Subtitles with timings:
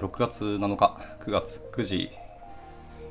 [0.00, 2.10] ー、6月7日、9月9時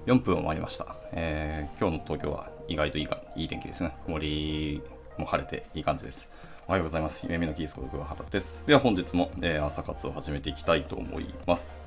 [0.08, 0.96] 4分を回りました。
[1.12, 3.96] えー、今日の東京は意外といいかいい天気ですね。
[4.06, 4.82] 曇り
[5.18, 6.30] も晴れていい感じです。
[6.68, 7.20] おはようございます。
[7.24, 8.64] 夢見のキースコード原です。
[8.66, 11.78] では本日も、えー、朝活を始めていきたいと思います。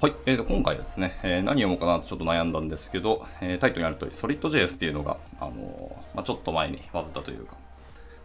[0.00, 7.56] はい、えー、と今回はですね、えー、何読もうかなとちょっと悩んだんですけど、えー、タイトルにある通り、SolidJS っていうのが、あのー、まあ、ちょっと前にバズったというか、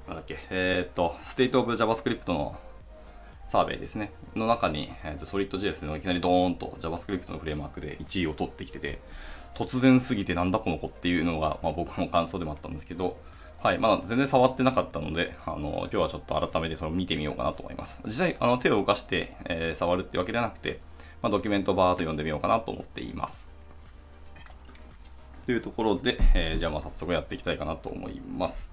[0.07, 2.57] なんだっけ、えっ、ー、と、State of JavaScript の
[3.53, 8.97] サーベイですね、の中に、えーと、SolidJS のいきなりドーンと JavaScript のフレームワークで1位を取ってきてて、
[9.53, 13.15] 突然すぎてなんだこの子っていうのが、まあ、僕の感想でもあったんですけど、
[13.61, 17.99] はい、まあ、全然触ってなかったので、あの、今日はちょっと改めてそれを見てみようかなと思います。
[18.05, 20.79] 実際、あの、手を動かして、えー、触るってわけではなくて、
[21.21, 23.51] まあ、ドキュメントバーと読んでみようかなと思っています。
[25.45, 28.71] というところで、えー、じゃあまあ早速やっていきたいかなと思います。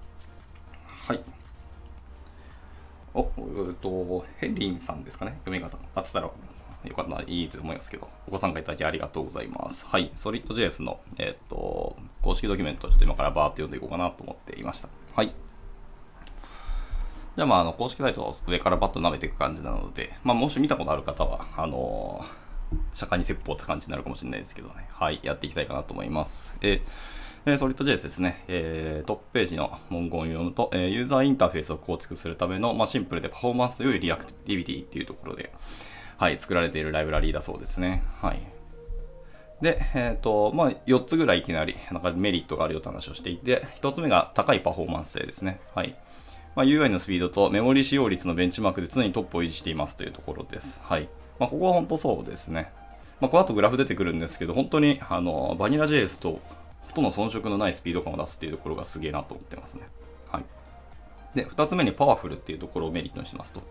[0.87, 1.21] はい。
[3.13, 5.31] お、えっと、ヘリンさんですかね？
[5.45, 5.77] 読み方。
[5.95, 9.85] あってたらよかったらいいと思いますけど、ご参加いただきありがとうございます。
[9.85, 10.11] はい。
[10.15, 14.89] SolidJS の、えっと、公式ドキュメントをちょっと今からバーって読んでいこうかなと思っていました。
[15.15, 15.27] はい。
[17.35, 24.89] じゃあまあ、あの、公式サイトを上からバッと舐めていく感じなので、まあ、もし見たことある方は、あのー、釈迦に説法って感じになるかもしれないですけどね。
[24.91, 26.53] はい、やっていきたいかなと思います。
[26.61, 26.81] え、
[27.45, 35.51] えソリッド JS ですね、えー、トップページの文言を読むと、えー、ユーザーインターフェースを構築するための、まあ、シンプルでパフォーマンスといリアクティビティっていうところで、
[36.17, 38.03] はい、作られているライブラリーだそうですね。
[38.21, 38.39] はい。
[39.59, 45.61] で、えっ、ー、と、まあ、4つぐらいいきなり、なんかメリットがあるよって話をしていて、1つ目が高いパフォーマンス性ですね。
[45.73, 45.95] はい。
[46.55, 50.79] まあ、UI のスピードとメモリ使用率のベンチマークで常にトップを維持していますというところです。
[50.83, 51.09] はい。
[51.39, 52.71] まあ、ここは本当そうですね。
[53.19, 56.39] まあ、この後グラフ出てくるんですけど、本当にあのバニラ JS と
[56.93, 59.81] とんど遜色のないスピード感を出すっていうところがすげえなと思ってますね。
[60.29, 60.45] はい。
[61.35, 63.61] で、2つ目にパワフルっていうところをメリットにしますと。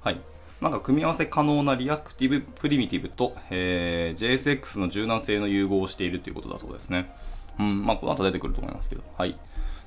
[0.00, 0.20] はい。
[0.60, 7.10] なんか組み合わせ可能なリアクティブプリミティブと、えー、JSX の柔軟性の融合をしているということだそうですね。
[7.58, 9.02] うん、まあ、この後出てくると思いますけど。
[9.16, 9.38] はい。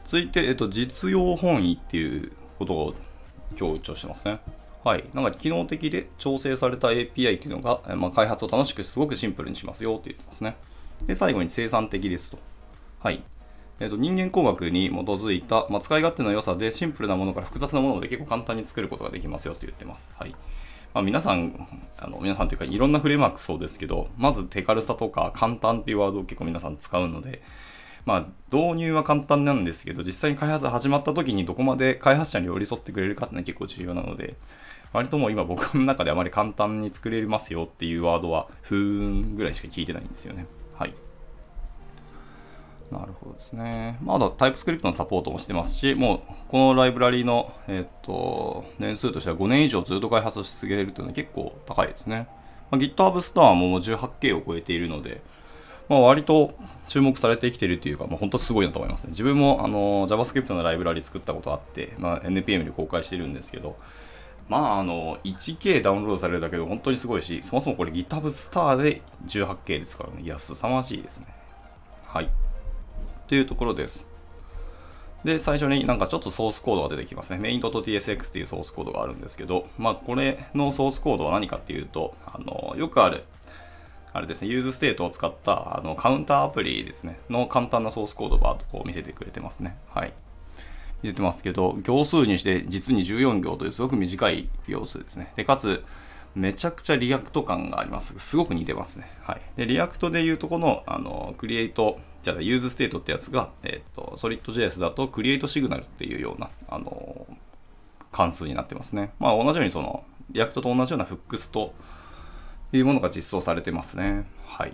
[0.05, 2.95] 続いて、えっと、実用本位っていうことを
[3.55, 4.39] 強調してますね。
[4.83, 5.05] はい。
[5.13, 10.55] なんか機能的で調整された API っていうのが、まあ、開発を楽しくすごくシンプルにしますよって言ってますね。
[11.05, 12.37] で、最後に生産的ですと。
[13.03, 13.21] はい。
[13.81, 20.09] えーと、人間工学に基づいた、まあ、使い勝手の良さでシンプルなものから複雑なものまで結構簡単に作ることができますよって言ってます。
[20.17, 20.33] はい。
[20.93, 27.41] まあ、皆さん、あの皆さんというかいろんなフレームワークそうですけど、まず手軽さとか簡単っていうワードを結構皆さん使うので、
[28.05, 28.25] まあ、
[28.55, 34.37] 導入は簡単なんですけど、実際に開発始まった時にどこまで開発者に寄り添ってくれるかっていうのは結構重要なので、
[34.93, 40.45] 割ともう今僕の中であまり簡単に作れますよっていうワードは、ふーんぐらいしか聞いてないんですよね。
[40.77, 40.93] はい。
[42.93, 43.97] なるほどですね。
[44.01, 52.27] まだタイプスクリプトのサポートもしてますし、もうこのライブラリの、えっ、と、年数としては5年以上ずっと開発し続けれるというのは結構高いですね。
[52.71, 55.21] まあ、GitHub スターももう 18K を超えているので、
[55.89, 56.55] まあ、割と
[56.87, 59.09] 注目されてきているというか、まあ、本当すごいなと思いますね。
[59.11, 63.77] 自分もあの JavaScript のライブラリ作ったことあって、まあ、NPM で公開してるんですけど、
[64.49, 70.21] まあ、あの、1K ダウンロードされるだけで本当にすごいし、そもそもこれ GitHub スターで 18K ですからね。
[70.23, 71.27] いや、凄まじいですね。
[72.05, 72.29] はい。
[73.27, 74.05] というところです。
[75.23, 77.39] で、最初になんかちょっとソースコードが出てきますね。
[77.39, 83.23] main.tsx っていうソースコードがあるんですけど、まあ、これのソースコードは何かっていうと、あの、よくある
[84.13, 89.75] あれですね、 useState を使ったあのカウンターアプリですね、の簡単なソースコードをバーっとこう見せてくれてますね。
[89.89, 90.13] はい。
[91.01, 95.33] 見せてますけど、行数にして実に14行というすごく短い行数ですね。
[95.35, 95.83] で、かつ、
[96.35, 98.13] めちゃくちゃ React 感があります。
[98.19, 99.09] すごく似てますね。
[99.23, 99.41] はい。
[99.57, 107.27] で、 React でいうとこの、あの、 create、じゃあ、 useState ってやつが、えっ、ー、と、 Solid JS だと、 createSignal っていうような、あの、
[108.11, 109.13] 関数になってますね。
[109.19, 111.73] まあ、同じようにその、 React と同じような Hooks と、
[112.77, 114.25] いうものが実装されてますね。
[114.45, 114.73] はい。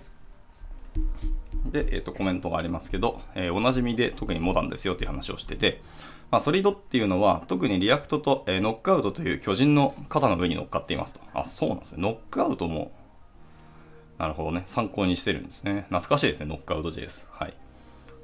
[1.65, 5.81] で、えっ、ー、と、コメントがありますけど、えー、おなじみで特にモダンですよっていう話をしてて、
[6.31, 11.19] まあ、 Solid っていうのは、特に React と、えー、 Knockout という巨人の肩の上に乗っかっていますと。
[11.33, 12.01] あ、そうなんですね。
[12.01, 12.91] Knockout も、
[14.19, 14.63] なるほどね。
[14.65, 15.85] 参考にしてるんですね。
[15.87, 16.45] 懐かしいですね。
[16.45, 17.21] Knockout JS。
[17.31, 17.53] はい。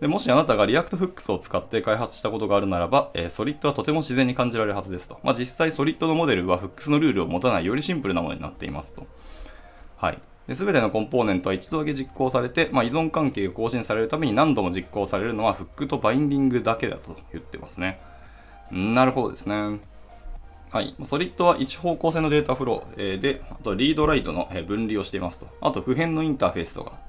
[0.01, 5.19] でもしあなたが React Hooks を使って開発したことがあるならば、えー、 Solid はとても自然に感じられるはずですと。
[5.23, 9.07] まあ、実際 Solid のモデルは Hooks のルールを持たないよりシンプルなものになっていますと。
[9.95, 10.19] はい。
[10.53, 18.01] すべてのコンポーネントは一度だけ実行されて、まあ、依存関係が更新されるために何度も実行されるのはフックとバインディングだけだと言ってますね。
[18.69, 19.79] なるほどですね。
[20.75, 20.93] はい。
[21.05, 25.47] Solid は一方向性のデータフローで、あと read write の分離をしていますと。
[25.61, 26.99] あと不変のインターフェースとか、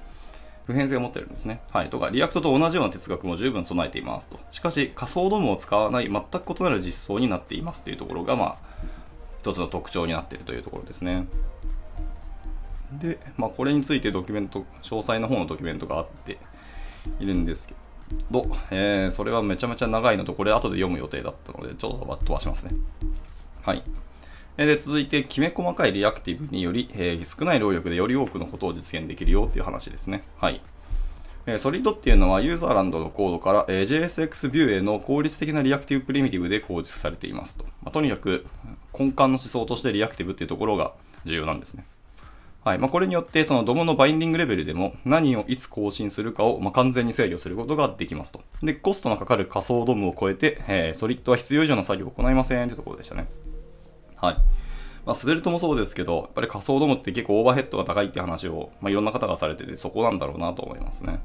[0.65, 1.59] 不変性を持ってるんですね。
[1.73, 1.89] はい。
[1.89, 4.39] とか、 React と同じような哲学も十分備えていますと。
[4.51, 8.57] しかし、仮想 DOM を使わない全く異なる実装になっていますというところが、まあ、
[9.41, 11.27] 一つの特徴になっているというところですね。
[12.93, 16.37] で、まあ、これについてドキュメント、詳細の方のドキュメントがあって
[17.19, 17.75] いるんですけ
[18.31, 22.71] ど、えー、それはめちゃめちゃ長いのと、これ後で読む予定だったので、ちょっと飛ばしますね。
[23.67, 23.83] はい。
[24.55, 30.23] で続いて、きめ細かいリアクティブにより、えー、少ない労力でより多くのことを実現できるよっていう話ですね。
[30.37, 30.61] はい。
[31.45, 37.65] え Solid っていうのは userland のコードから、え JSX ビューへの効率的な reactive primitive で構築されていますと。
[37.83, 38.45] まあ、とにかく
[38.97, 40.93] 根幹の思想としてリアクティブっていうところが
[41.25, 41.85] 重要なんですね。
[42.67, 48.41] はいまあ、これによってそのドムのバインディングレベルでも何をいつ更新するかをま完全に制御することができますと。
[48.61, 53.27] で、コストのかかる仮想ドムを超えて、え、ソリッドは必要以上の作業を行いませんというところでしたね。
[54.17, 54.35] はい。
[55.05, 61.19] まあ、スベルトもそうですけど、やっぱり仮想ドムって結構オーバーヘッドが高いって話を、まあ、いろんな方がされてて、そこなんだろうなと思いますね。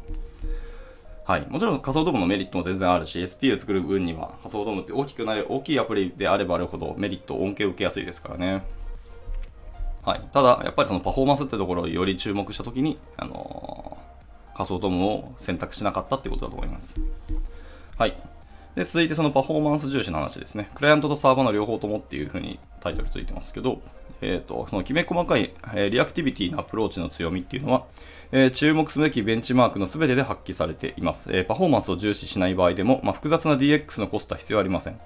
[1.24, 1.46] はい。
[1.48, 8.62] もちろん仮想ドームのメリットも全然あるし、SP を作る分には仮想ドームって大きくなる、大きいアプリであればあるほどメリット、恩恵を受けやすいですからね。
[10.04, 10.20] はい。
[10.32, 16.94] ただ、やっぱりそのパフォーマンスってところをより注目したときに、あのー、仮想 DOM を選択しなかったってことだと思います。
[17.96, 18.16] はい。
[18.74, 20.70] で、続いてそのパフォーマンス重視の話ですね。
[20.74, 23.82] クライアントとサーバーの両方ともっていうふうにタイトルついてますけど、
[24.22, 27.84] えっ、ー、と、そのきめ細かい、えー、 reactivity のアプローチの強みっていうのは、
[28.30, 31.28] えー、注目すべきベンチマークの全てで発揮されています。
[31.30, 34.98] えパフォーマンスを重視しない場合でも、まあ、複雑な DX のコストは必要ありません。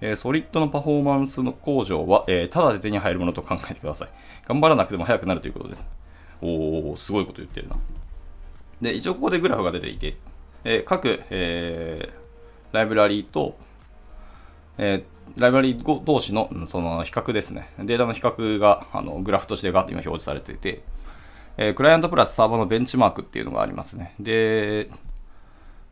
[0.00, 4.08] えソリッドのパフォーマンスの向上は、えただで手に入るものと考えてください。
[4.48, 5.86] 頑張らなくても速くなるということです。
[6.42, 7.76] おー、すごいこと言ってるな。
[8.82, 10.16] で、一応ここでグラフが出ていて、
[10.64, 12.12] え各、え
[12.76, 13.56] ライブラリーと、
[14.78, 17.70] えー、ライブラリー同士のその比較ですね。
[17.78, 20.82] データの比較があのグラフとしてガッと今表示されていて、
[21.56, 24.14] えー、クライアントプラスサーバーのベンチマークっていうのがありますね。
[24.20, 24.90] で、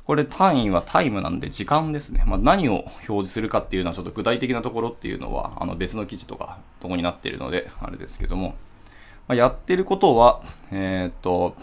[0.05, 2.23] これ単位はタイムなんで時間ですね。
[2.27, 8.49] まあ、何を表示するかっていうのはちょっと具体的なところっていうのはあの別の記事とかとこになっているのであれですけども、
[9.29, 11.57] まあ、やってることは、えー、っと、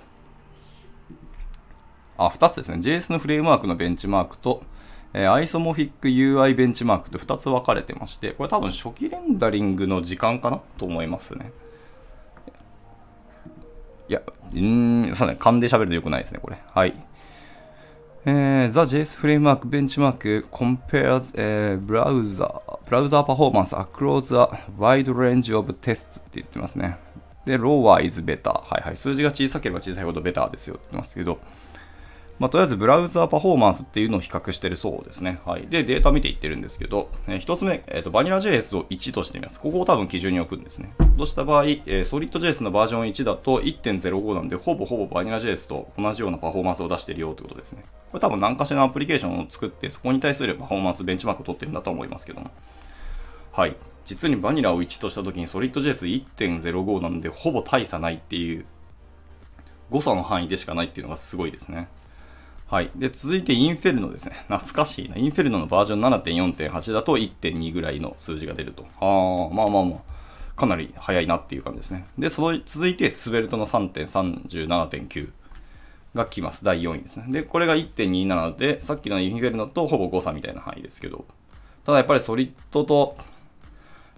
[2.17, 2.77] あ、2つですね。
[2.77, 4.63] JS のフレームワークのベンチマークと、
[5.13, 11.51] えー、アイソモフィック UI ベンチマークと2つ分かれてまして、これ多分初期レンダリングの時間かなと思いますね。
[14.07, 14.21] いや、
[14.53, 16.57] うん、そうね、勘で喋るとよくないですね、これ。
[16.73, 16.93] はい。
[18.23, 24.47] えー、The JS Framework Benchmark compares、えー、browser, browser performance across a
[24.77, 26.97] wide range of tests って言ってますね。
[27.45, 28.51] で、lower is better。
[28.51, 28.95] はいはい。
[28.95, 31.39] 数字が小さければ小さいほどベターですよって言ってますけど、
[32.41, 35.39] まあ、とりあえずブラウザーパフォーマンスっていうのを比較してるそうですね。
[35.45, 35.67] はい。
[35.67, 39.59] で、データ見ていってるんですけど、えー、1つ目、えーと、バニラ JS を1としてみます。
[39.59, 40.91] ここを多分基準に置くんですね。
[41.19, 47.83] とした場合、えー、SolidJS のバージョン1だと1.05なんで、ほぼほぼバニラ JS と同じようなパフォーマンスを出してるよってことですね。
[48.11, 52.49] これ多分何かしらのアプリケーションを作って、そこに対するパフォーマンスベンチマークを取ってるんだと思いますけども。
[53.51, 53.75] はい。
[54.03, 58.65] 実にバニラを1とした時に SolidJS1.05 なんで、ほぼ大差ないっていう
[59.91, 61.87] 誤差の範囲でしかないっていうのがすごいですね。
[62.71, 62.91] はい。
[62.95, 64.35] で、続いてインフェルノですね。
[64.47, 65.17] 懐かしいな。
[65.17, 68.87] インフェルノのバージョン7.4.8だと1.2ぐらいの数字が出ると。
[69.01, 70.11] ああ、まあまあまあ。
[70.55, 72.05] かなり早いなっていう感じですね。
[72.17, 75.29] で、その続いて Svelte の3.37.9
[76.15, 76.63] が来ます。
[76.63, 77.25] 第4位ですね。
[77.27, 81.25] で、これが1.27で、さっきの Inferno とほぼ誤差みたいな範囲ですけど、
[81.83, 83.17] ただやっぱり Solid と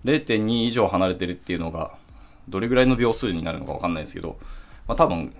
[0.06, 1.96] 0.2以上離れてるっていうのが、
[2.48, 4.38] どれぐらいの秒数になるのかわかんないですけど、
[4.88, 5.34] まあ多分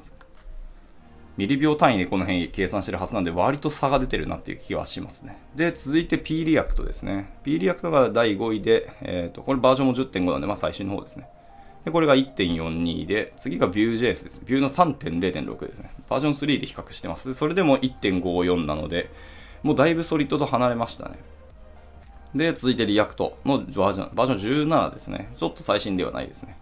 [1.36, 5.38] ミリ秒単位でこの辺計算してるはずなんで割と差が出てるなっていう気はしますね。
[5.56, 7.34] で、続いて Preact ですね。
[7.44, 11.28] P リアクトが第5位で、えっ、ー、と、これバージョンも10.5なんで、まあ最新の方ですね。
[11.86, 14.42] で、これが1.42で、次が Vue.js です。
[14.46, 15.92] Vue の3.0.6ですね。
[16.08, 17.28] バージョン3で比較してます。
[17.28, 19.10] で、それでも1.54なので、
[19.64, 21.18] もうだいぶ Solid と離れましたね。
[22.36, 25.34] で、続いて React のバージョン、バージョン17ですね。
[25.38, 26.58] ちょっと最新ではないですね。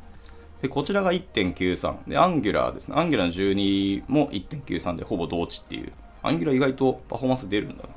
[0.62, 2.10] で、こちらが1.93。
[2.10, 2.96] で、Angular ですね。
[2.96, 5.92] Angular の12も1.93でほぼ同値っていう。
[6.24, 7.90] Angular 意外とパフォーマンス出るんだな。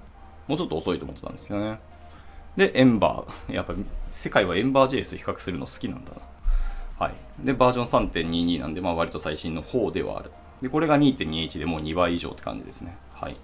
[0.47, 1.79] もうちょっと遅いと思ってたんですよね。
[2.57, 3.25] で、Ember。
[3.53, 3.75] やっぱ
[4.11, 7.07] 世界は EmberJS と比較するの好きなんだな。
[7.07, 7.15] はい。
[7.45, 10.31] で、バージョン3.22なんで、まあ割と最新の方ではある。
[10.63, 12.97] で、これが2.21でもう2倍以上って感じですね。
[13.13, 13.37] はい。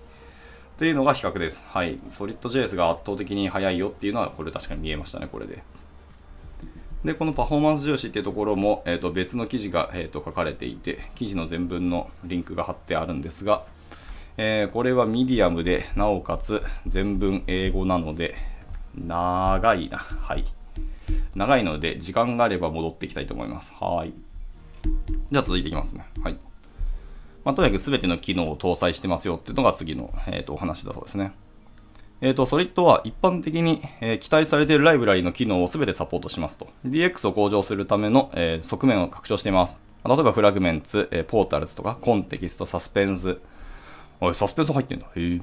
[0.79, 1.63] というのが比較です。
[1.69, 1.99] はい。
[2.09, 5.63] SolidJS が圧倒的に速いよっていうのは、これ確かに見えましたね、これで。
[7.05, 13.65] で、このパフォーマンス重視っていうところも、えー、と別の記事が、えー、と書かれていて、記事の全文のリンクが貼ってあるんですが、
[14.37, 18.35] えー、これはミディアムで、なおかつ全文英語なので、
[18.95, 19.99] 長いな。
[19.99, 20.45] はい。
[21.35, 23.73] 長いので、時間があれば戻っていきたいと思います。
[23.81, 24.13] はい。
[25.31, 26.07] じゃあ続いていきますね。
[26.23, 26.37] はい。
[27.45, 31.33] まあ、とにかく全ての機能を搭載してますよっていうのが次の、えー、とお話だそうですね。
[32.23, 36.69] えっ、ー、と、ソリッドは一般的に、えー、期待されているライブラリの機能を全てサポートしますと。
[36.87, 39.79] DX を向上するための、えー、側面を拡張しています。
[40.05, 43.39] 例えば fragments、え portals とか、 context、 suspense。
[44.21, 45.07] おい、サスペンス入ってんだ。
[45.15, 45.41] へえ。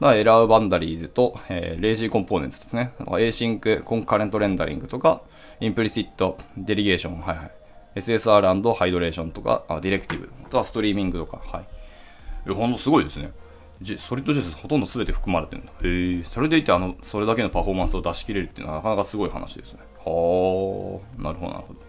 [0.00, 2.92] だ error boundaries と、え、 lazy components ですね。
[3.00, 5.22] async、 concurrent rendering とか、
[5.60, 7.50] implicit、 delegation、はいはい。
[7.96, 11.64] SSR& ハイドレーションとか、あ directive、あとはストリーミングとか、はい。
[12.48, 13.32] え、ほんとすごいですね。
[13.98, 15.72] SolidJS ほとんど全て含まれてるんだ。
[15.82, 16.24] へえ。
[16.24, 19.80] それでいて、あの、それだけのパフォーマンスを出し切れるっていうのはなかなかすごい話ですね。
[20.04, 21.80] はあ、なるほど、なるほど。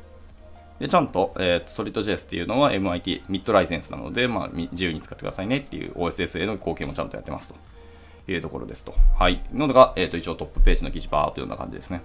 [0.80, 7.56] で、ちゃんと、えー、ソリッド JS っていうのは MIT ミッドライセンスなので、まあ、自由に使ってくださいねっていう OSS への貢献もちゃんとやってますと。
[8.32, 8.94] いうところですと。
[9.18, 9.42] はい。
[9.54, 12.02] のが、えっ、ー、と、一応トップページの記事バーというような感じですね。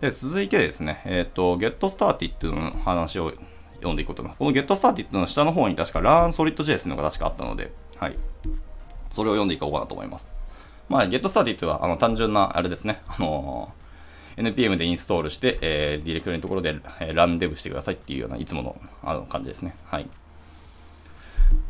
[0.00, 3.32] で、続いてですね、えっ、ー、と、Get Started の話を
[3.76, 4.38] 読んでいこうと思います。
[4.38, 8.16] この Get Started の下の方に確か Learn Solid.js のが確かあったので、はい。
[9.12, 10.28] それを読んでいこうかなと思います。
[10.88, 19.74] まあ、Get Started は、あの、単純な、あれですね、あのー、NPM でインストールして、えー、ディレクトリのところで、えー、ランデブしてくださいっていうようないつものあの感じですね。
[19.86, 20.08] はい。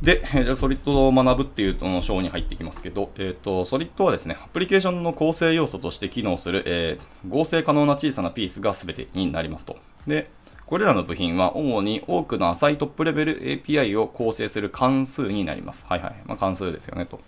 [0.03, 0.23] で、
[0.55, 9.77] ソリッドを学ぶっていうの章に入っていきますけど、えっ、ー、と、ソリッドはですね、アプリケーションの構成要素として機能する、えー、合成可能な小さなピースが全てになりますと。
[10.07, 10.31] で、
[10.69, 15.87] これらの部品は主に多くの浅いトップレベル API を構成する関数になります。
[15.89, 16.17] はいはい。
[16.27, 17.21] まあ、関数ですよねと。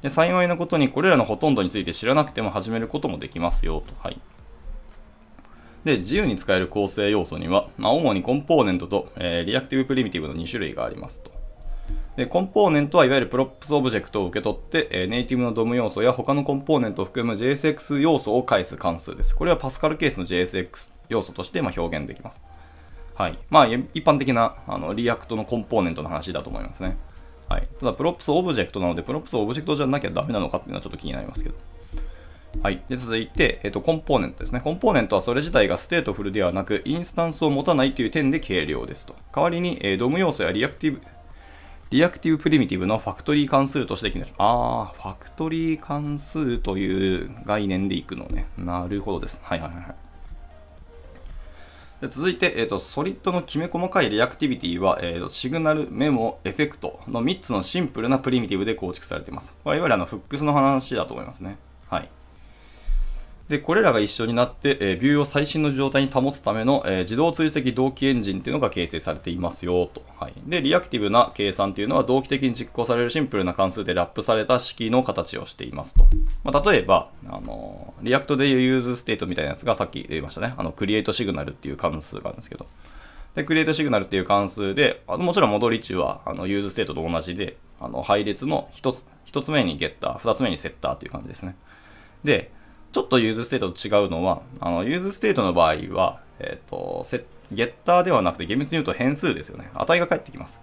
[0.00, 3.92] で、幸いなことにこれらのほとんどについて知らなくても始めることもできますよと。
[4.02, 4.18] はい。
[5.84, 11.30] で、自由に使える構成要素には、まあ、主にコンポーネントと、えー、 reactive primitive の2種類がありますと。
[12.16, 19.36] で、コンポーネントはいわゆる props オブジェクトを受け取って、えー、ネイティブの DOM 要素や他のコンポーネントを含む JSX 要素を返す関数です。
[19.36, 22.40] これは Pascal case の JSX 要素としてま表現できます。
[23.16, 23.38] はい。
[23.48, 26.96] まあ、一般的なあの React のコンポーネントの話だと思いますね。
[27.48, 27.68] はい。
[27.80, 31.54] ただ、 props オブジェクトなので、 props オブジェクトじゃなきゃダメなのかっていうのはちょっと気になりますけど。
[32.62, 32.82] はい。
[32.88, 34.60] で、続いて、えっ、と、コンポーネントですね。
[34.60, 39.14] コンポーネントはそれ自体が stateful ではなく、インスタンスを持たないという点で軽量ですと。
[39.34, 44.36] 代わりに、えー、DOM 要素や reactive、reactive primitive の factory 関数として機能します。
[44.38, 48.48] あー、 factory 関数という概念でいくのね。
[48.58, 49.40] なるほどです。
[49.42, 49.94] はいはいはい。
[52.00, 59.54] で続いて、えーと、 Solid のきめ細かい reactivity は、えーと、 signal、memo、effect の3つのシンプルな primitive で構築されています。
[59.64, 61.56] これいわゆるあの hooks の話だと思いますね。
[61.88, 62.10] はい。
[63.48, 70.02] で、これらが一緒になって、えー、 view を最新の状態に保つための、えー、自動追跡同期エンジンっていうのが形成されていますよ、と。
[70.18, 70.32] はい。
[70.46, 76.06] で、 reactive な計算っていうのは同期的に実行されるシンプルな関数で wrap された式の形をしていますと。
[76.42, 80.54] まあ、例えば、あのー、 React でいう useState みたいなやつがさっき言いましたね。
[80.56, 82.66] あの、 createSignal っていう関数があるんですけど。
[83.36, 91.54] で、 createSignal っていう関数で、あのもちろん戻り値は、あの、 useState と同じで、あの、配列の一つ、一つ目に getter、二つ目に setter っていう感じですね。
[92.24, 92.50] で、
[92.96, 97.04] ちょっと useState と違うのは、あの、 useState の場合は、えっ、ー、と、
[97.52, 99.68] getter ではなくて厳密に言うと変数ですよね。
[99.74, 100.58] 値が返ってきます。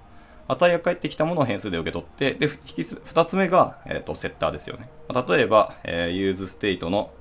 [0.48, 4.90] 値が返ってきたものを変数で受け取って、で、二つ目が、えっ、ー、と、 setter ですよね。
[5.28, 7.12] 例えば、えー、 useState の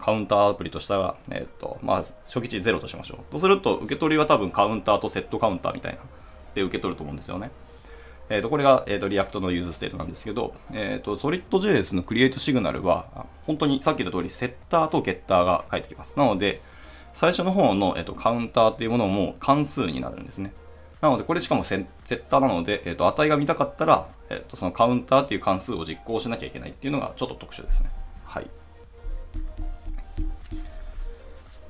[0.00, 3.32] カウンターアプリとしたら、えっ、ー、と、まあ、初期値0としましょう。
[3.32, 5.98] とすると、受け取りは多分 counter と setCounter みたいな、
[6.54, 7.50] で受け取ると思うんですよね。
[8.30, 16.14] えー、とこれが、えー、と React の useState なんですけど、えー、と SolidJS の createSignal は、本当にさっき言った通り、 setter と getter が返ってきます。
[16.16, 16.62] なので、
[17.12, 20.52] 最初の方の、えー、とカウンターっていうものも関数になるんですね。
[21.00, 21.86] なので、これしかもセッ
[22.30, 27.90] ターなので、えー、と値が見たかったら、えー、とそのカウンターっていう関数を実行しなきゃいけないっていうのがちょっと特殊ですね。
[28.24, 28.48] はい。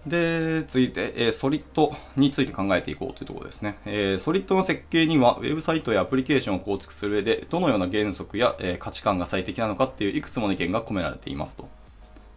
[0.07, 3.79] で、続いて、えー、ソリッドについて考えていこうというところですね。
[3.85, 11.69] えー、ソリッドの設計には、ウェブサイトやアプリケーションを構築する上で、どのような原則や、えー、価値観が最適なのかっていういくつもの意見が込められていますと。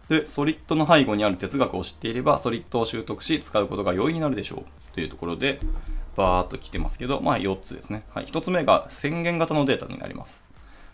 [0.08, 4.64] で、ソリッドの背後にある哲学を知っていれば、ソリッドを習得し、使うことが容易になるでしょう。
[4.94, 5.58] というところで、
[6.16, 8.04] バーっと来てますけど、まあ4つですね。
[8.14, 8.26] はい。
[8.26, 10.42] 1つ目が宣言型のデータになります。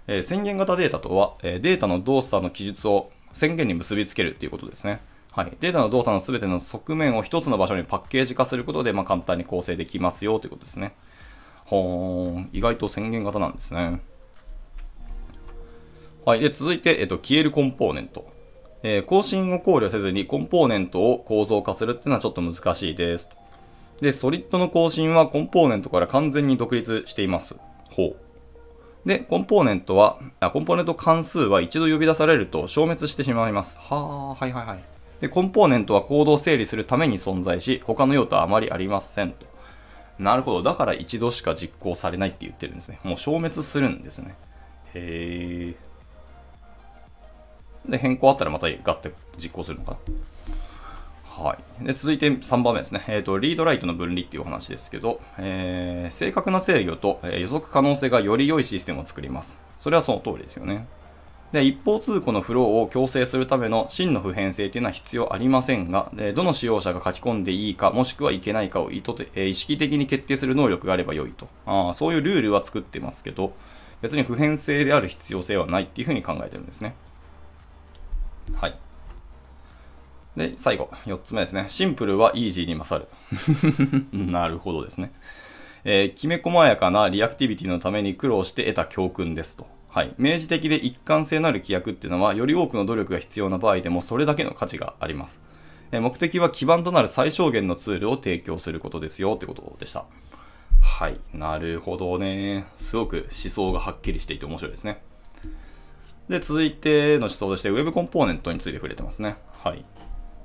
[0.07, 5.01] え、宣言型データとは、えデータの動作の記述を宣言に結びつけるということですね。
[5.33, 10.95] はい、データの動作のすべての側面を一つの場所にパッケージ化することで、まあ、簡単に構成できますよということですね。
[11.65, 14.01] ほーん、意外と宣言型なんですね。
[16.25, 18.29] はい、で続いて、えっと、消えるコンポーネント。
[18.83, 23.29] えー、更新を考慮せずにコンポーネントを構造化するっていうのはちょっと難しいです。
[24.01, 27.57] で、ソリッドの更新はコンポーネントから完全に独立しています。
[27.91, 28.17] ほう。
[29.07, 33.77] で、コンポーネントは、あコンポーネント関数は一度呼び出されると消滅してしまいます。
[33.79, 34.90] はあ、はいはいはい。
[35.21, 39.47] で、コンポーネントはコードを整理するために存在し、他の用途はあまりありませんと。
[40.19, 40.63] なるほど。
[40.63, 43.01] だから一度しか実行されないって言ってるんですね。
[43.03, 44.35] もう消滅するんですね。
[44.95, 45.75] へ
[47.87, 47.91] え。
[47.91, 49.99] で、変更あったらまたガッて実行するのかな。
[51.43, 59.59] はい、で続いて3番目ですね、えーと、リードライトの分離っていうお話ですけど、えー、正確な制御と、え、予測可能性がより良いシステムを作ります。
[59.81, 60.87] それはその通りですよね。
[61.53, 71.93] で一方通行のフローを強制するための真の普遍性というのは必要ありませんが、でどの使用者が書き込んでいいか、もしくはいけないかを意図て、意識的に決定する能力があれば良いとあ。
[71.95, 73.53] そういうルールは作ってますけど、
[74.01, 76.95] 別に普遍性である必要性はないっていうふうに考えてるんですね。
[78.55, 78.79] はい。
[80.37, 81.67] で、最後、4つ目ですね。
[81.69, 83.09] シンプルはイージーに勝る。
[84.13, 85.13] なるほどですね。
[85.85, 89.67] えー、きめ細やかなリアクティビティのために苦労して得た教訓ですと。
[89.91, 90.15] はい。
[90.19, 95.41] 明示的で一貫性のある規約っていうのは、より多くの努力が必要な場合でもそれだけの価値があります。
[95.91, 100.05] えー、目的は基盤となる最小限のツールを提供することですよってことでした。
[100.81, 101.19] はい。
[101.35, 102.67] なるほどね。
[102.77, 105.03] すごく思想がはっきりしていて面白いですね。
[106.29, 109.39] で、続いての思想として Web コンポーネントについて触れてますね。
[109.65, 109.85] はい。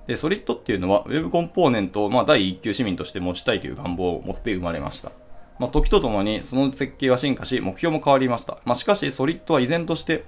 [0.07, 5.11] で、ソリッドっていうのは Web コンポーネントを、まあ、第一級市民として持ちたいという願望を持って生まれました。
[5.59, 8.57] まあ、時とともにその設計は進化し、目標も変わりました。
[8.65, 10.25] まあ、しかし、ソリッドは依然として、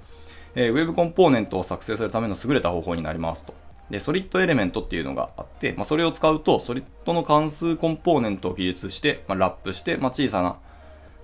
[0.56, 3.54] えー、Web コンポーネントを作成するための優れた方法になりますと。
[3.90, 10.58] で、ソリッドエレメントっていうのがあって、まあ、それを使うと、ソリッドの関数コンポーネントを記述して、まあ、ラップして、まあ、小さな、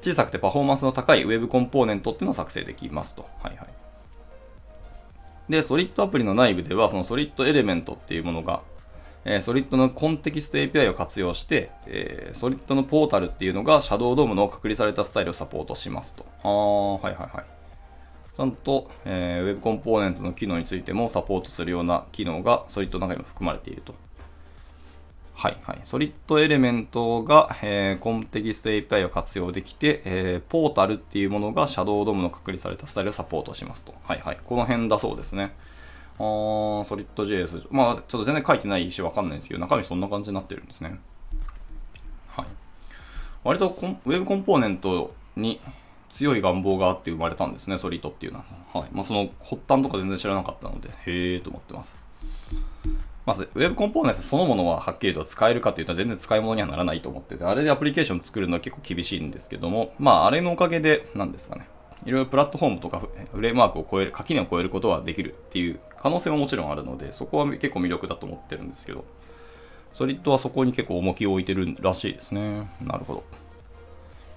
[0.01, 3.25] 小さくてパフォーマンスの高い Web コンポーネントっていうのを作成できますと。
[3.41, 3.67] はいはい。
[5.49, 8.61] で、ソリッドアプリの内部では、そのソリッドエレメントっていうものが
[9.25, 16.25] えー、ソリッドのコンテキスト API を活用して、えー、ソリッドのポータルっていうのがシャドウドームの隔離されたスタイルをサポートしますと。
[16.43, 17.45] ああ、はいはいはい。
[18.35, 23.95] ちゃんと、えー、Web コンポーネントの機能についてもサポートするような機能がソリッドの中にも含まれていると。
[25.35, 25.81] はいはい。
[25.83, 33.93] ソリッドエレメントが、えー、コンテキスト API を活用できて、えー、ポータルっていうものがシャドウドームの隔離されたスタイルをサポートしますと。
[34.03, 34.37] はいはい。
[34.45, 35.55] この辺だそうですね。
[36.19, 37.67] あー、ソリッド JS。
[37.71, 40.99] まあ、ちょっと全然書いてないしわかんないんですけど、中身そんな感じになってるんですね。
[42.27, 42.45] はい。
[43.43, 45.59] 割とコンウェブコンポーネントに
[46.09, 48.45] 強い願望があって生まれたんですね、ソリッドっていうのは。
[48.73, 48.89] はい。
[48.91, 51.95] まあ、その発端とか全然知らなかったので、へーと思ってます。
[53.25, 61.67] まず、ウェブコンポーネントそのものははっきりと使えるかっていうと全然使い物にはならないと思ってて、あれでアプリケーション作るのは結構厳しいんですけども、まあ、あれのおかげで、なんですかね。
[62.05, 62.99] いろいろプラットフォームとか
[63.33, 69.05] フレームワークを超える、垣根を超えることはできるっていう可能性ももちろんあるので、そこは結構魅力だと思ってるんですけど、
[69.93, 72.69] ソリッドはそこに結構重きを置いてるらしいですね。
[72.81, 73.23] なるほど。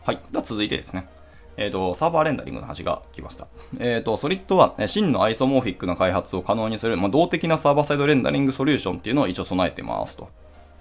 [0.04, 0.20] はい。
[0.30, 1.08] では続いてですね。
[1.56, 3.48] えっ、ー、と、サーバーレンダリングの話が来ました。
[3.80, 10.28] えっ、ー、と、ソリッドは真のアイソモーフィックな開発を可能にする、まあ、動的なサーバーサイドレンダリングソリューションっていうのを一応備えてますと。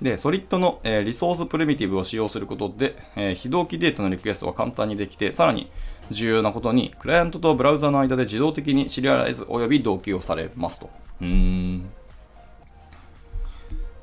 [0.03, 5.71] で、 Solid の、えー、 resource primitive を使用することで、え非同期データのリクエストが簡単にできて、さらに
[6.11, 10.89] 重要なことに、クライアントとブラウザの間で自動的にシリアライズ及び同期をされますと。
[11.21, 11.89] うん。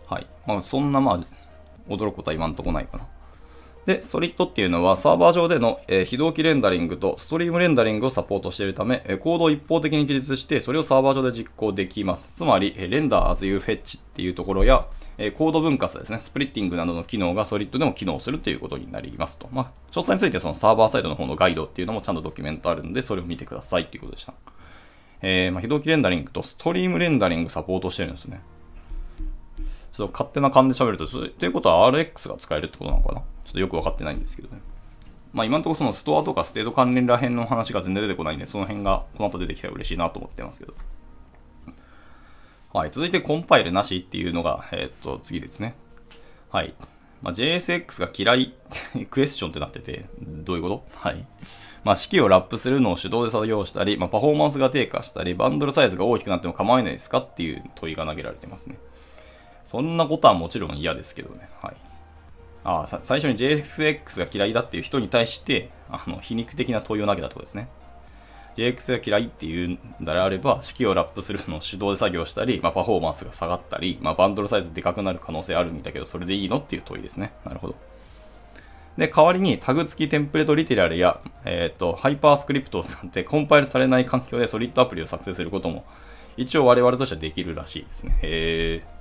[0.08, 0.26] はい。
[0.46, 1.20] まあ、そんな、まあ、
[1.88, 3.06] 驚くことは今んとこないかな。
[3.86, 12.30] で、 Solid っていうのはサーバー上での、えー、非同期レンダリングとストリームレンダリングをサポートしているため、えー、コードを一方的に記述して、それをサーバー上で実行できます。
[12.34, 14.86] つまり、えー、 render as you fetch っていうところや、
[15.18, 19.48] えコード分割ですね、 splitting などの機能が Solid でも機能するということになりますと。
[19.52, 24.34] まあ、詳細についてそのサーバーサイドの方のガイドっていうのもちゃんとドキュメントあるんで、それを見てくださいっていうことでした。
[25.20, 28.40] えー、まあ、非同期レンダリングとストリームレンダリングサポートしてるんですね。
[29.92, 33.20] そう勝手な勘で喋ると、ということは RX が使えるってことなのかな？
[33.44, 34.62] ちょっとよくわかってないんですけどね。
[35.34, 40.72] まあ今のところそのストアとかステート関連ら辺の話が全然出てこないんで、その辺がこの後出てきたら嬉しいなと思ってますけど。
[42.72, 42.90] はい。
[42.90, 45.74] 続いてコンパイルなしっていうのが、えー、っと、次ですね。
[46.50, 46.74] はい。
[47.20, 48.54] まあ、JSX が嫌い
[49.10, 50.84] クエスチョンってなってて、どういうこと？
[50.98, 51.24] はい。
[51.84, 58.78] まあ、式をラップするのを手動で作業したり、まあ、パフォーマンスが低下したり、バンドルサイズが大きくなっても構わないですかっていう問いが投げられてますね。
[59.70, 61.48] そんなことはもちろん嫌ですけどね。
[61.60, 61.76] はい。
[62.64, 67.68] ああ、最初に JSX が嫌いだっていう人に対して、あの、皮肉的な問いを投げたとこですね。
[68.56, 76.58] JX が嫌いっていうんであれば、式をラップするのを手動で作業したり、まあ、パフォーマンスが下がったり、まあ、バンドルサイズでかくなる可能性あるんだけど、それでいいの？
[76.58, 77.32] っていう問いですね。
[77.44, 77.74] なるほど。
[78.98, 85.84] で、代わりにタグ付きテンプレートリテラルや、えっ、ー、と、ハイパースクリプトを使ってコンパイルされない環境でソリッドアプリを作成することも、
[86.36, 88.18] 一応我々としてはできるらしいですね。
[88.22, 88.91] へー。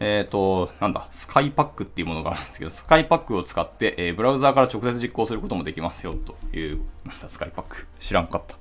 [0.00, 7.86] えっ、ー、と、なんだ、スカイパックっていうものがあるんですけど、スカイパックを使って、えー、ブラウザーから直接実行することもできますよ、という、なんだ、スカイパック。
[7.98, 8.56] 知らんかった。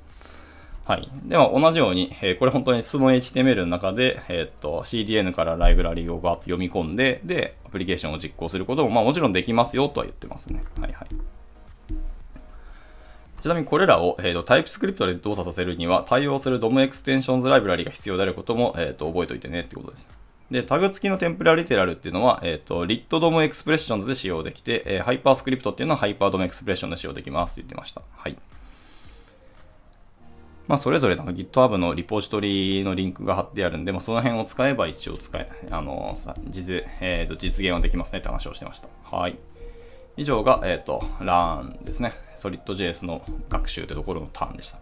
[0.83, 1.09] はい。
[1.23, 10.63] では、同じように、えー、これ本当に素の HTML の中で、えっ、と、CDN からライブラリをバーッと読み込んで、で、アプリケーションを実行することも、まあもちろんできますよ、とは言ってますね。
[10.81, 11.07] はいはい。
[13.41, 20.18] ちなみにこれらを、えーと、 TypeScript で動作させるには対応する DOM エクステンションズライブラリが必要であることも、えーと、覚えておいてねってことです。
[20.51, 28.01] で、タグ付きの template literal っていうのは、えっ、ー、と、 Lit DOM Expressions で使用できて、えー、 HyperScript っていうのは Hyper DOM Expression で使用できますって言ってました。
[28.17, 28.37] はい。
[30.67, 38.87] まあ、それぞれなんか GitHub のリポジトリのリンクが貼ってあるんで、まあ、その辺を使えば一応使え、あの、さ実、えー、と実現はできますねって話をしてました。
[39.03, 39.37] はい。
[40.17, 42.13] 以上が、えっ、と、LAN ですね。
[42.37, 44.77] SolidJS の学習というところのターンでした。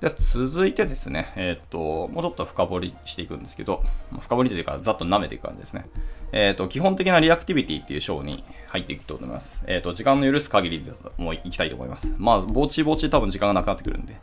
[0.00, 3.82] で続いてですね、えっ、ー、と、もうちょっと深掘りしていくんですけど、
[4.20, 5.86] 深掘りというか、ざっと舐めていく感じですね。
[6.30, 9.60] えっ、ー、と、基本的なリアクティビティっていう章に入っていくと思います。
[9.66, 12.14] えっ、と、時間の許す限りでもう行きたいと思います。
[12.16, 14.16] まあ、ぼちぼち多分時間がなくなってくるんで。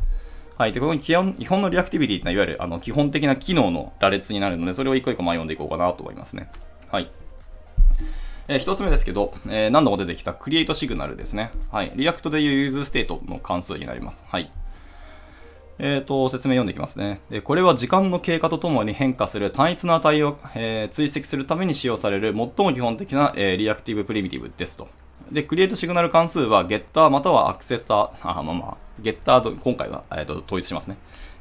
[0.57, 0.71] はい。
[0.71, 6.49] で、この基本基本の reactivity ってのは、いわゆるあの基本的な機能の羅列になるので、それを一個一個ま読んでいこうかなと思いますね。
[6.89, 7.11] はい。
[8.47, 11.51] えー、一つ目ですけど、えー、何度も出てきた createSignal ですね。
[11.71, 11.91] はい。
[11.95, 14.23] React でいう useState の関数になります。
[14.29, 14.49] はい。
[15.77, 17.41] えーと、説明読んでいきますねで。
[17.41, 24.87] これは時間の経過とともに変化する単一の値を、えー、追跡するために使用される最も基本的な、えー、 reactive primitive ですと。
[25.31, 30.97] で、 createSignal 関数は getter または accessor、 あ、まあまあ、 getter と、今回は、えーと、統一しますね。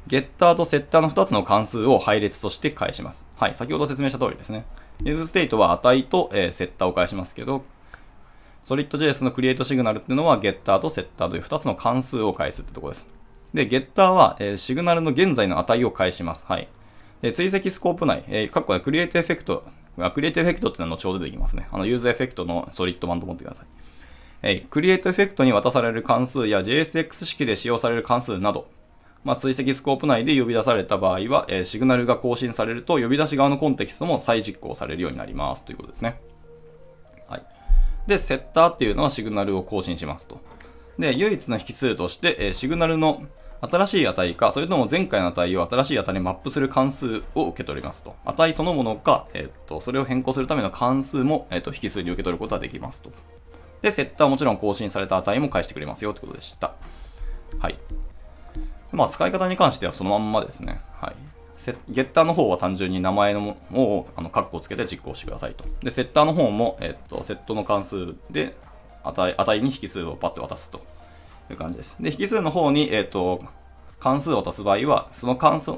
[0.07, 3.25] ゲッターとセッターの2つの関数を配列として返します。
[3.37, 4.65] はい、先ほど説明した通りですね。
[5.03, 7.63] is ステートは値と、えー、セッターを返しますけど、
[8.65, 13.14] SolidJS の createSignal っていうのはゲッターとセッターという2つの関数を返すってとこです。
[13.55, 16.45] で、ゲッターは、えー、シグナルの現在の値を返します。
[16.45, 16.67] はい。
[17.21, 21.69] で、追跡スコープ内、えー、かっこ createEffect、createEffect っていうのは後ほど出てきますね。
[21.71, 23.65] あの、 useEffect の Solid 版と思ってください。
[24.41, 28.67] えー、 createEffect に渡される関数や JSX 式で使用される関数など、
[29.23, 36.19] まあ、追跡スコープ内で呼び出された場合は、えー、シグナルが更新されると呼び出し側のコンテキストも再実行されるようになりますということですね。
[37.29, 37.45] はい。
[38.05, 40.41] で、セッターっていうのはシグナルを更新しますと。
[40.99, 43.23] で、唯一の引数として、えー、シグナルの
[43.67, 48.15] 新しい値か、それとも前回の値を新しい値にマップする関数を受け取りますと。
[48.25, 53.11] 値そのものか、えっ、と、それを変更するための関数も、えっ、と、引数に受け取ることができますと。
[53.81, 56.73] で、セッターはもちろん更新された値も返してくれますよってことでした。
[57.59, 57.77] はい。
[58.91, 60.81] まあ、使い方に関してはそのまんまですね。
[60.99, 61.15] はい。
[61.89, 65.65] ゲッターの方は単純に名前のを、あの、カッコをつけて実行してくださいと。
[65.81, 68.55] で、セッターの方も、えっと、セットの関数で
[69.03, 70.81] 値、値に引数をパッと渡すと
[71.47, 71.97] という感じです。
[71.99, 73.39] で、引数の方に、えっと、
[73.99, 75.73] 関数を渡す場合は、その関数、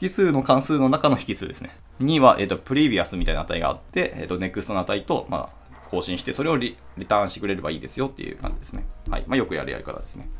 [0.00, 1.76] 引数の関数の中の引数ですね。
[1.98, 6.76] には、えっと、プリビアスみたいな値があって、えっと、ネクストの値と、まあ、更新して、それをリ
[7.08, 8.86] ターンしてくれればいいですよっていう感じですね。
[9.10, 9.24] はい。
[9.26, 10.30] まあ、よくやるやり方ですね。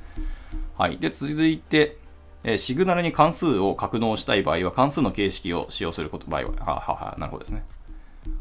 [0.78, 0.98] はい。
[0.98, 1.98] で、続いて、
[2.42, 7.64] え、シグナルに関数を格納したい場合は、関数の形式を使用すること場合は、はははなるほどですね。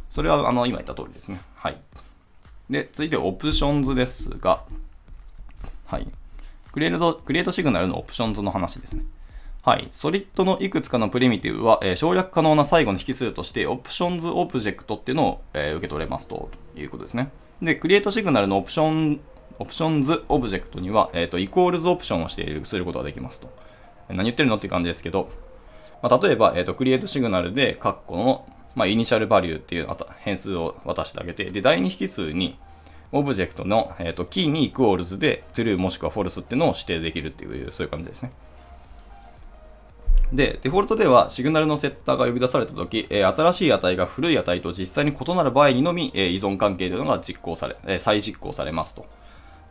[0.09, 1.41] それは、あの、今言った通りですね。
[1.55, 1.81] はい。
[2.69, 4.63] で、続いて、 options ですが、
[5.89, 6.07] はい。
[6.71, 9.03] create、createSignal の options の話ですね。
[9.63, 9.89] はい。
[9.91, 17.31] Solid のいくつかのプリミティブは、えー、省略可能な最後の引数として、 options オブジェクトっていうのを、えー、受け取れますということですね。
[17.63, 19.19] で、 createSignal のオプション、
[19.57, 23.51] options オブジェクトには、えっ、ー、と、 equals オプションをしている、することができますと。
[24.09, 25.31] 何言ってるのっていう感じですけど、
[26.03, 29.87] まあ、例えば、えっ、と、 createSignal で、カッコの、まあ、 initialValue っていう
[30.19, 32.59] 変数を渡してあげて、で、第2引数に、
[33.11, 38.31] オブジェクトの、えっ、と、キーに equals で、true もしくは false っていうのを指定できるっていう、そういう感じですね。
[40.31, 49.07] で、デフォルトではシグナルのセッターが呼び出されたとき、え、新しい値が古い値と実際に異なる場合にのみ、え、依存関係というのが実行され、え、再実行されますと。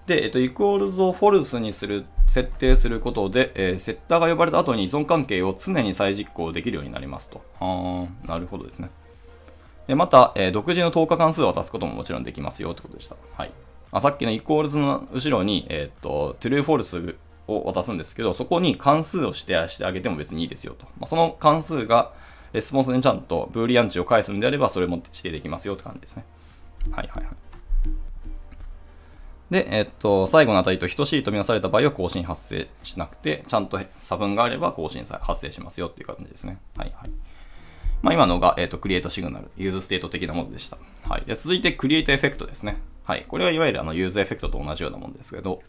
[0.06, 7.40] で、えっ、と、 equals を false にする、設定することで、え、セッターが呼ばれた後に依存関係を常に再実行できるようになりますと。
[7.60, 8.90] あー、なるほどですね。
[9.88, 13.16] で、また、えー、独自の等価関数を渡すことももちろんできますよってことでした。
[13.32, 13.50] はい。
[13.90, 20.84] あさっきの equals の後ろに、えっ、と、true false を渡すんですけど、そこに関数を指定してあげても別にいいですよと。
[20.84, 22.12] まあ、その関数が
[22.52, 26.26] レスポンスにちゃんと boolean 値を返すんであれば、それも指定できますよって感じですね。
[26.90, 27.34] はいはいはい。
[29.50, 36.58] で、えっと、最後の値と等しいとみなされた場合は更新発生しなくて、ちゃんと差分があれば更新発生しますよっていう感じですね。
[36.76, 37.10] はいはい。
[38.02, 40.78] まあ今のが、えっと、 createSignal、useState 的なものでした。
[41.08, 41.22] はい。
[41.26, 42.80] で続いて、 createEffect ですね。
[43.04, 43.24] はい。
[43.26, 45.62] これはいわゆるあの、 useEffect と同じようなものですけど、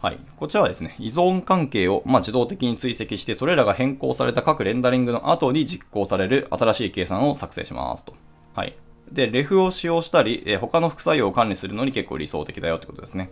[0.00, 0.18] はい。
[0.36, 8.14] こちらはですね、依存関係を、まあ、自動的に追跡して、それらが変更された各レンダリングの後に実行される新しい計算を作成しますと。
[8.54, 8.76] はい。
[9.10, 13.30] で、 ref を使用したり、え他の副作用を管理するのに結構理想的だよってことですね。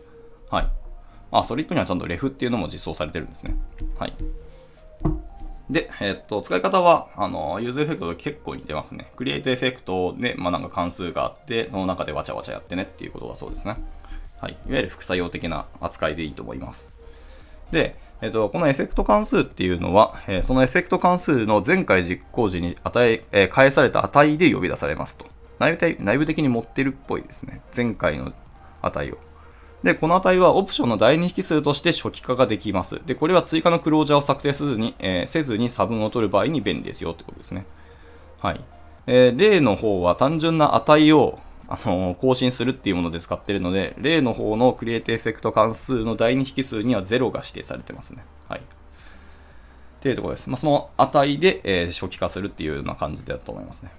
[0.51, 0.69] はい。
[1.31, 3.57] あ、 Solid にはちゃんと ref っていうのも実装されてるんですね。
[3.99, 4.15] はい。
[5.69, 9.11] で、え、っと、使い方は、あの、 useEffect と結構似てますね。
[9.17, 13.77] createEffect で、まあ、なんか関数があって、その中でわちゃわちゃやってねっていうことだそうですね。
[14.41, 14.53] はい。
[14.53, 16.89] いわゆる副作用的な扱いでいいと思います。
[17.73, 25.27] で、えっと、このエフェクト関数っていうのは、えー、そのエフェクト関数の前回実行時に値、えー、返された値で呼び出されますと。
[25.59, 27.61] 内部内部的に持ってるっぽいですね。
[27.75, 28.33] 前回の
[28.83, 29.19] 値を。
[29.87, 33.01] で、この値はオプションの第2引数として初期化ができます。
[33.07, 37.67] で、これは追加のクロージャーを作成せずに、えー、せずに差分を取る場合に便利ですよってことですね。
[38.41, 38.65] はい。
[39.07, 48.25] えー、例の方は単純な値をあの更新するっていうもので使ってるので、例の方のクリエイティエフェクト関数の第2引数には0が指定されてますね。
[48.49, 48.59] はい。
[48.59, 48.63] っ
[50.01, 50.51] ていうところです。
[50.51, 53.93] まあ、その値で、えー、初期化するっていうような感じだと思いますね。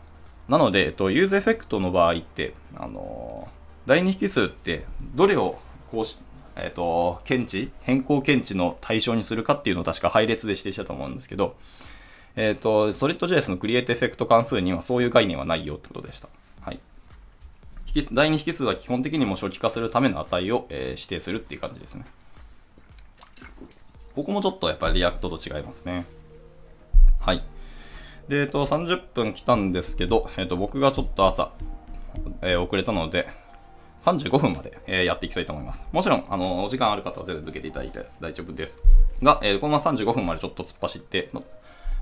[0.50, 4.84] なので、えっと、 useEffect の場合って、あのー、第2引数って
[5.16, 5.60] どれを
[5.92, 6.18] こうし、
[6.56, 11.56] えっと、検知、変更検知の対象にするかっていうのを確か配列で指定したと思うんですけど、
[12.36, 16.30] えっと、SolidJS の createEffect 関数にはそういう概念はないよってことでした。
[16.62, 16.80] はい
[18.12, 22.06] 第2引数は基本的にも初期化するための値を、えー、指定するっていう感じですね。
[24.14, 26.06] ここもちょっとやっぱり React と違いますね。
[27.20, 27.44] はい。
[28.28, 31.52] で、えっと、30分来たんですけど、えっと、僕がちょっと朝、
[32.42, 33.30] えー、遅れたので、
[34.02, 35.86] 35分まで、え、やっていきたいと思います。
[35.92, 38.80] もちろん、あの、お時間ある方は全部抜けていただいて大丈夫です。
[39.22, 41.30] が、えー、このまま35分までちょっと突っ走って、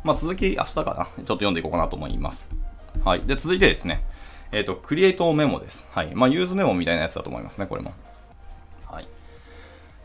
[0.03, 2.47] まあ、続き明日かな、ちょっと読んでいこうかなと思います。
[3.03, 3.21] はい。
[3.21, 4.03] で、続いてですね、
[4.51, 5.85] えっ、ー、と、クリエイトメモです。
[5.91, 6.13] はい。
[6.13, 7.93] まあ、ユーズメモみたいなやつだと思いますね、これも。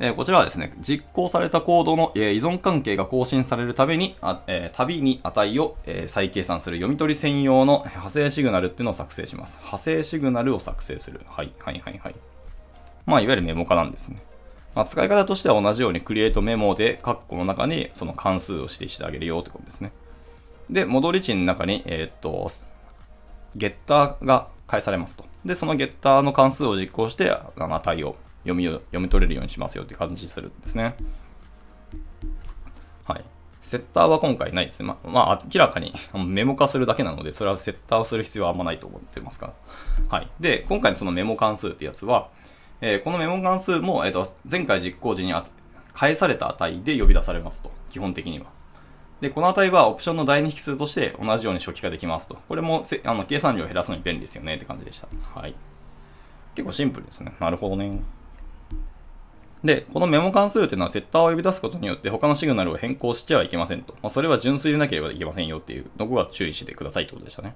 [0.02, 9.58] え、こちらはですね、実行されたコードの、え、依存関係が更新されるたびに、あえー、に値を、え、再計算する読み取り専用の派生シグナルっていうのを作成します。
[9.58, 11.20] 派生シグナルを作成する。
[11.28, 12.14] はい、はい、はい、はい。
[13.04, 14.22] まあ、いわゆるメモ化なんですね。
[14.74, 19.92] まあ、使い方としては同じようにクリエイトメモで、カッコの中にその関数を指定してあげるよってことですね。
[20.70, 22.50] で、戻り値の中に、えー、っと、
[23.54, 25.26] ゲッターが返されますと。
[25.44, 30.96] で、そのゲッターの関数を実行して、あの値を読み読み取れるようにしますよって感じするんですね。
[33.04, 33.24] はい。
[33.60, 34.86] セッターは今回ないですね。
[34.86, 35.94] ま、まあ、明らかに
[36.26, 39.52] メモ化するだけなので、それはセッターをする必要はあんまないと思ってますが。
[40.08, 40.28] はい。
[40.40, 42.28] で、今回のそのメモ関数ってやつは、
[42.80, 45.34] えー、このメモ関数も、えっ、ー、と、前回実行時に
[45.92, 47.70] 返された値で呼び出されますと。
[47.90, 48.46] 基本的には。
[49.20, 52.38] で、この値はオプションの第2引数として同じように初期化できますと。
[52.48, 55.08] これもあの計算量を減らすのに便利ですよねって感じでした。
[55.38, 55.54] はい。
[56.54, 57.34] 結構シンプルですね。
[57.38, 58.00] なるほどね。
[59.64, 63.92] で、このメモ関数っていうのはセッターを呼び出すことによって他のシグナルを変更してはいけませんと。
[64.02, 67.54] まあ、それは純粋でなければいけませんよっていうのが注意してくださいってことでしたね。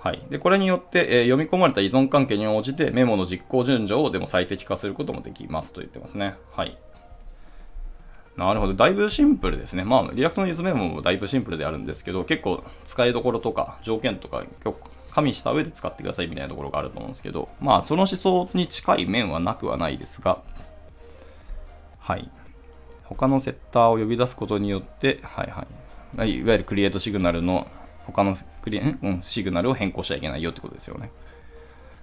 [0.00, 0.22] はい。
[0.30, 6.34] で、これによって、えー、読み込まれた依存関係に応じてメモの実行順序をでも最適化することもできますと言ってますね。
[6.52, 6.78] はい。
[8.36, 8.74] なるほど。
[8.74, 9.84] だいぶシンプルですね。
[9.84, 14.44] まあ、 React の useMemo もだいぶシンプルであるんですけど、結構使いどころとか条件とか
[15.14, 20.42] 加味した上で使ってくださいみたいなところがあると思うんですけど、まあ、その思想に近い面はなくはないですが、
[22.00, 22.28] はい。
[23.04, 25.66] 他のセッターを呼び出すことによって、はいは
[26.24, 26.38] い。
[26.38, 27.68] いわゆるクリエイトシグナルの
[28.06, 31.10] 他のクリエ、うん、シグナルを変更しちゃいけないよってことですよね。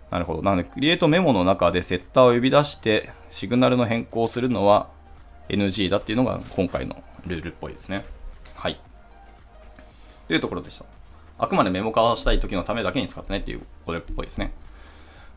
[0.10, 0.42] なるほど。
[0.42, 4.90] なので、クリエイトメモの中でセッターを呼び出して、シグナルの変更をするのは、
[5.50, 8.06] NG だっていうのが今回のルールっぽいですね。
[8.56, 8.80] はい。
[10.28, 10.86] というところでした。
[11.42, 14.54] あくまでメモ化したい時のためだけに使ってねっていうこれっぽいですね。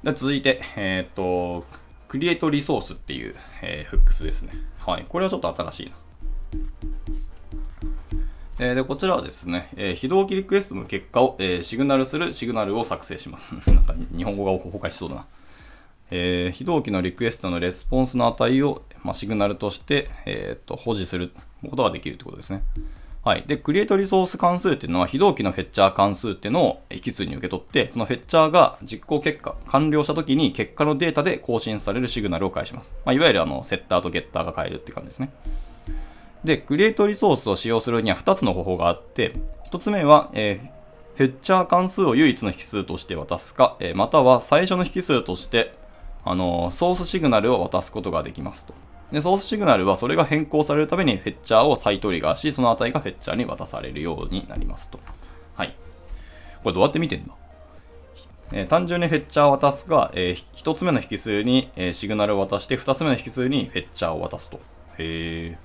[0.04, 1.64] で続いて、えっ、と、
[2.08, 4.52] クリエイトリソースっていう、えー、フックスですね。
[4.84, 5.06] はい。
[5.08, 5.92] これはちょっと新しいな。
[8.58, 13.54] えー、で、こちらはですね、えー、非同期リクエストの結果を、えー、シグナルするシグナルを作成します。
[13.72, 15.26] なんか日本語が崩壊しそうだな。
[16.10, 21.32] え、非同期のリクエストのレスポンスの値を、まあ、シグナルとして、えーと、保持する
[21.70, 22.62] ことができるということですね。
[23.24, 23.44] はい。
[23.46, 32.94] で、クリエイトリソース関数っていうのは、非同期のフェッチャー関数っていうのを引数に受け取って、そのフェッチャーが実行結果、完了した時に結果のデータで更新されるシグナルを返します。
[33.06, 35.30] まあ、いわゆるあの、セッターとゲッターが変えるって感じですね。
[36.44, 39.34] で、クリエイトリソースを使用するには2つの方法があって、
[39.70, 45.72] 1つ目は、えー、フェッチャー関数を唯一の引数として渡すか、えまたは最初の引数として
[46.26, 48.74] あの、ソースシグナルを渡すことができますと。
[49.12, 54.98] で、ソースシグナルはそれが変更されるためにフェッチャーを再トリガーし、その値がフェッチャーに渡されるようになりますと。
[55.54, 55.76] はい。
[56.62, 57.34] これどうやって見てんだ
[58.52, 64.60] えー、単純にフェッチャーを渡すが、えー、1つ目の引数に、えー、シグナルを渡して、2つ目の引数にフェッチャーを渡すと。
[64.98, 65.58] へ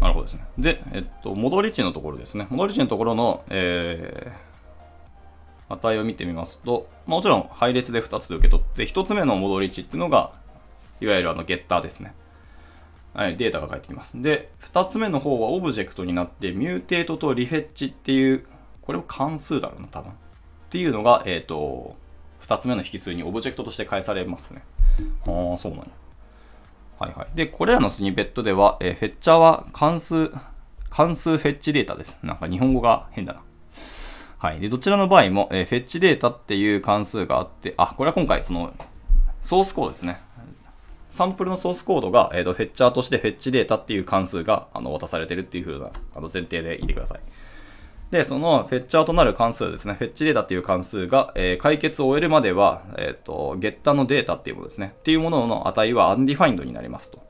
[0.00, 0.02] ー。
[0.02, 0.44] なるほどですね。
[0.58, 2.46] で、えっと、戻り値のところですね。
[2.50, 10.32] 戻り値のところの、えー、値を見てみますと、もちろん配列で2つで受け取って、1つ目の戻り値っていうのが、
[11.00, 12.14] いわゆるあのゲッターですね。
[13.14, 14.20] はい、データが返ってきます。
[14.20, 18.44] で、2つ目の方はオブジェクトになって、 mutate と refetch っていう、
[18.82, 20.10] これも関数だろうな、多分。
[20.10, 20.14] っ
[20.70, 21.96] ていうのが、えっ、ー、と、
[22.42, 24.64] 2つ目の引数にオブジェクトとして返されますね。
[25.26, 25.90] ああ、そうなん。
[26.98, 27.36] はいはい。
[27.36, 30.30] で、これらのスニペットでは、えー、フェッチャーは関数、
[30.90, 32.18] 関数フェッチデータです。
[32.22, 33.42] なんか日本語が変だな。
[34.38, 34.60] はい。
[34.60, 38.74] で、どちらの場合も、えー、フェッチデータっていう関数があって、あ、これは今回その、
[39.42, 40.20] ソースコードですね。
[41.14, 47.20] サンプルのソースコードが、えーと、フェッチャーとしてフェッチデータっていう関数があの渡されてるっていう風なあの前提でいてください。
[48.10, 54.92] で、その fetcher となる関数ですね、 fetchData っていう関数が、えー、解決を終えるまでは、えっ、ー、と、ゲッターのデータっていうものですね。
[54.98, 57.22] っていうものの値は undefined になりますと。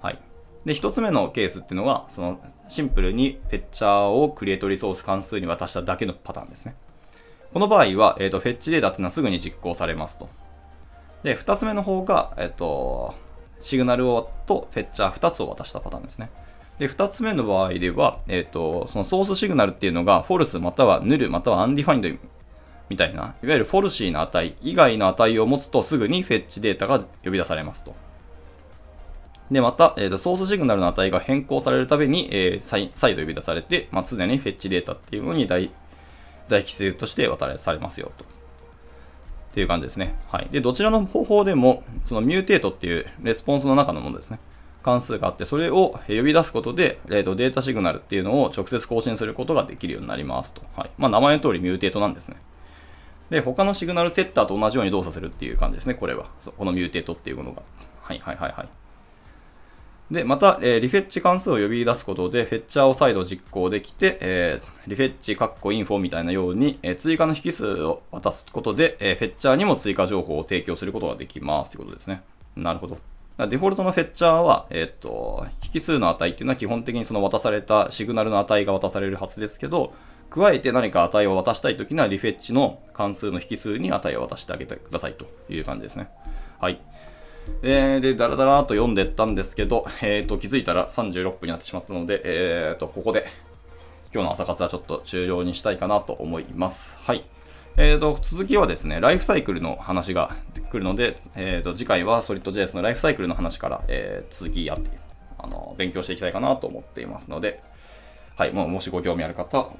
[0.00, 0.18] はい。
[0.64, 6.74] で、一つ目のケースっていうのは、その、シンプルに fetcher を createResource 関数に渡しただけのパターンですね。
[7.52, 10.28] この場合は、えっ、ー、と、 fetchData っていうのはすぐに実行されますと。
[11.22, 13.14] で、二つ目の方が、えっ、と、
[13.60, 16.30] シグナルをと fetcher 2つを渡したパターンですね。
[16.78, 22.08] で、二つ目の場合では、えっ、と、そのソースシグナルっていうのが、 false または null または undefined
[22.88, 27.94] みたいな、いわゆる falsy な値以外の値を持つとすぐに fetchData が呼び出されますと。
[29.50, 35.70] で、また、えーと、ソースシグナルの値が変更されるたびに、えー、再度呼び出されて、まあ、常に fetchData っていうのに第
[36.48, 38.24] 一引数として渡されますよと。
[39.52, 40.14] っていう感じですね。
[40.30, 40.48] はい。
[40.50, 44.40] で、どちらの方法でも、その mutate っていうレスポンスの中のものですね。
[44.82, 50.62] 関数があって、それを呼び出すことで、えー、とデータシグナルっていうのを直接更新することができるようになりますと。
[50.74, 50.90] はい。
[50.96, 52.36] まあ、名前の通り mutate なんですね。
[53.28, 56.30] で、他のシグナルセッターと同じように動作するっていう感じですね、これは。
[56.56, 57.62] この mutate っていうものが。
[58.00, 58.68] はいはいはいはい。
[60.12, 72.22] で、また、えー、 refetch 関数を呼び出すことで、 fetcher を再度実行できて、えー、 refetch、カッコ info みたいなように、えー、追加の引数を渡すことで、え fetcher にも追加情報を提供することができますということですね。
[72.56, 72.98] なるほど。
[73.38, 79.94] デフォルトのフェッチャーは、えっ、と、引数の値っていうのは基本的にその渡されたシグナルの値が渡されるはずですけど、
[80.28, 86.08] 加えて何か値を渡したいときにはリフェッチの関数の引数に値を渡してあげてくださいという感じですね。
[86.60, 86.80] はい。
[87.62, 93.26] えー、で、だらだらと読んでったんですけど、え、ー、と、気づいたら36分になってしまったので、え、ー、と、ここで
[94.12, 96.98] 今日の朝活はちょっと終了にしたいかなと思います。
[96.98, 97.24] はい。
[97.76, 100.36] え、ー、と、続きはですね、ライフサイクルの話が
[100.70, 104.90] 来るので、え、ー、と、次回は SolidJS のライフサイクルの話から、えー、続きやって、
[105.38, 107.62] あの、勉強していきたいかなと思っていますので、
[108.36, 109.70] はい、もうもしご興味ある方、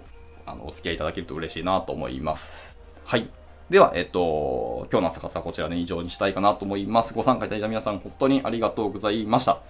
[0.46, 2.78] あの、お付き合いいただけると嬉しいなと思います。
[3.04, 3.28] はい。
[3.72, 7.14] では、えっと、今日の朝活はこちらで以上にしたいかなと思います。
[7.14, 9.60] ご参加いただいた皆さん、本当にありがとうございました。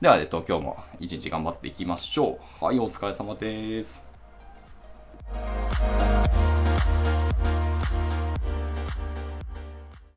[0.00, 2.64] では、えっと、今日も一日頑張っていきましょう。
[2.64, 4.00] はい、お疲れ様です。